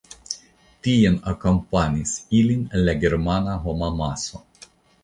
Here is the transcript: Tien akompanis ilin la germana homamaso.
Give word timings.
Tien 0.87 1.17
akompanis 1.33 2.17
ilin 2.41 2.65
la 2.89 2.99
germana 3.05 3.61
homamaso. 3.69 4.47